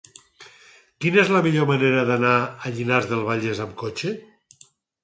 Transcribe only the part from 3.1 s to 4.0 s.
del Vallès amb